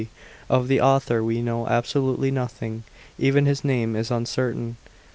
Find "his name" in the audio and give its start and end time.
3.45-3.95